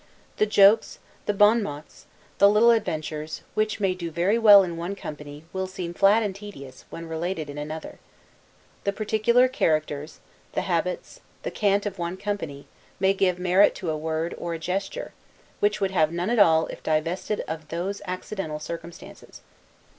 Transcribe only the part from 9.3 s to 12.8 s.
characters, the habits, the cant of one company,